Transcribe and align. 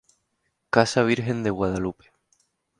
Casa 0.71 1.03
Virgen 1.03 1.43
de 1.43 1.51
Guadalupe. 1.51 2.11